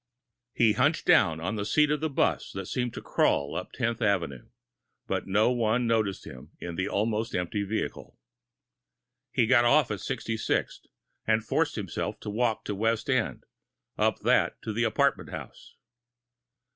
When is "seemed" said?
2.65-2.91